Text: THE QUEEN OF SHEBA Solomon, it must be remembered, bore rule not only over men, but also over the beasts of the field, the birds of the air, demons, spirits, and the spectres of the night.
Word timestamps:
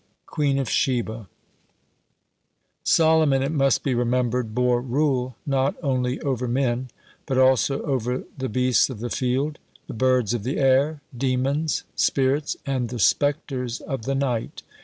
THE 0.25 0.31
QUEEN 0.33 0.57
OF 0.57 0.67
SHEBA 0.67 1.27
Solomon, 2.83 3.43
it 3.43 3.51
must 3.51 3.83
be 3.83 3.93
remembered, 3.93 4.55
bore 4.55 4.81
rule 4.81 5.35
not 5.45 5.75
only 5.83 6.19
over 6.21 6.47
men, 6.47 6.89
but 7.27 7.37
also 7.37 7.83
over 7.83 8.23
the 8.35 8.49
beasts 8.49 8.89
of 8.89 8.99
the 8.99 9.11
field, 9.11 9.59
the 9.85 9.93
birds 9.93 10.33
of 10.33 10.41
the 10.41 10.57
air, 10.57 11.01
demons, 11.15 11.83
spirits, 11.95 12.57
and 12.65 12.89
the 12.89 12.97
spectres 12.97 13.79
of 13.79 14.05
the 14.05 14.15
night. 14.15 14.63